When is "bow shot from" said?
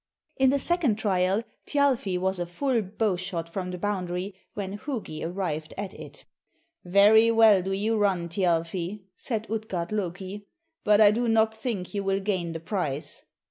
2.81-3.69